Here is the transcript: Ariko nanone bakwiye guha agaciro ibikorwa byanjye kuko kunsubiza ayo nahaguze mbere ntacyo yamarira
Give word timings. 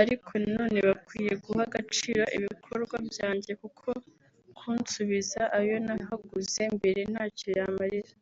Ariko 0.00 0.30
nanone 0.40 0.78
bakwiye 0.88 1.32
guha 1.44 1.62
agaciro 1.68 2.22
ibikorwa 2.38 2.96
byanjye 3.08 3.50
kuko 3.62 3.88
kunsubiza 4.58 5.40
ayo 5.58 5.76
nahaguze 5.86 6.62
mbere 6.76 7.00
ntacyo 7.12 7.48
yamarira 7.58 8.12